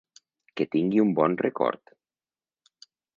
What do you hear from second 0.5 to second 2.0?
Que tingui un bon record.